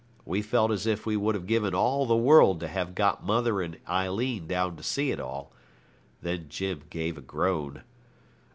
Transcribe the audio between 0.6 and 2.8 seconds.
as if we would have given all the world to